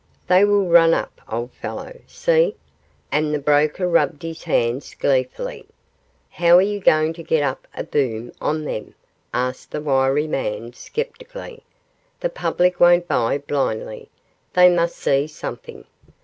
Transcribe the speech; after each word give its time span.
'They 0.29 0.43
will 0.43 0.65
run 0.67 0.95
up, 0.95 1.21
old 1.29 1.51
fellow 1.51 1.93
see?' 2.07 2.55
and 3.11 3.31
the 3.31 3.37
Broker 3.37 3.87
rubbed 3.87 4.23
his 4.23 4.45
hands 4.45 4.95
gleefully. 4.95 5.67
'How 6.31 6.57
are 6.57 6.61
you 6.63 6.79
going 6.79 7.13
to 7.13 7.21
get 7.23 7.43
up 7.43 7.67
a 7.77 7.83
"Boom" 7.83 8.31
on 8.41 8.63
them?' 8.65 8.95
asked 9.31 9.69
the 9.69 9.79
wiry 9.79 10.25
man, 10.25 10.73
sceptically; 10.73 11.61
'the 12.19 12.29
public 12.29 12.79
won't 12.79 13.07
buy 13.07 13.37
blindly, 13.37 14.09
they 14.53 14.69
must 14.75 14.95
see 14.97 15.27
something. 15.27 15.85